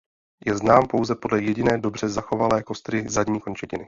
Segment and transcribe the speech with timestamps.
[0.45, 3.79] Je znám pouze podle jediné dobře zachovalé kostry zadní končetiny.